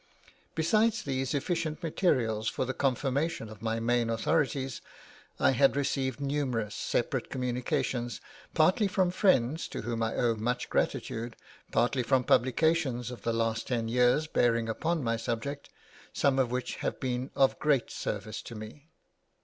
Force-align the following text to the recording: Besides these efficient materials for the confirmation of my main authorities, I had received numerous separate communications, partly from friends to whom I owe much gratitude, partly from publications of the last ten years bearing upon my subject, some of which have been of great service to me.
Besides 0.55 1.03
these 1.03 1.35
efficient 1.35 1.83
materials 1.83 2.47
for 2.47 2.65
the 2.65 2.73
confirmation 2.73 3.49
of 3.49 3.61
my 3.61 3.79
main 3.79 4.09
authorities, 4.09 4.81
I 5.39 5.51
had 5.51 5.75
received 5.75 6.19
numerous 6.19 6.73
separate 6.73 7.29
communications, 7.29 8.19
partly 8.55 8.87
from 8.87 9.11
friends 9.11 9.67
to 9.67 9.81
whom 9.83 10.01
I 10.01 10.15
owe 10.15 10.33
much 10.33 10.71
gratitude, 10.71 11.35
partly 11.71 12.01
from 12.01 12.23
publications 12.23 13.11
of 13.11 13.21
the 13.21 13.31
last 13.31 13.67
ten 13.67 13.87
years 13.89 14.25
bearing 14.25 14.67
upon 14.67 15.03
my 15.03 15.17
subject, 15.17 15.69
some 16.11 16.39
of 16.39 16.49
which 16.49 16.77
have 16.77 16.99
been 16.99 17.29
of 17.35 17.59
great 17.59 17.91
service 17.91 18.41
to 18.41 18.55
me. 18.55 18.89